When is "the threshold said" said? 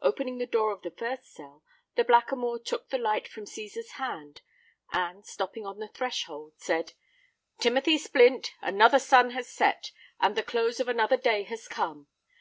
5.80-6.92